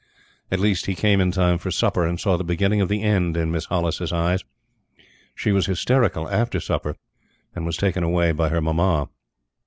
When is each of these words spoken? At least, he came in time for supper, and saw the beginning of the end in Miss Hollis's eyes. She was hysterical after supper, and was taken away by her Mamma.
At 0.49 0.59
least, 0.59 0.87
he 0.87 0.95
came 0.95 1.21
in 1.21 1.29
time 1.29 1.59
for 1.59 1.69
supper, 1.69 2.07
and 2.07 2.19
saw 2.19 2.35
the 2.35 2.43
beginning 2.43 2.81
of 2.81 2.89
the 2.89 3.03
end 3.03 3.37
in 3.37 3.51
Miss 3.51 3.65
Hollis's 3.65 4.11
eyes. 4.11 4.43
She 5.35 5.51
was 5.51 5.67
hysterical 5.67 6.27
after 6.27 6.59
supper, 6.59 6.95
and 7.53 7.67
was 7.67 7.77
taken 7.77 8.03
away 8.03 8.31
by 8.31 8.49
her 8.49 8.61
Mamma. 8.61 9.09